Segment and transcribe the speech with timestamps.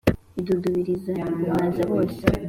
[0.39, 2.21] idudubiriza guhaza bose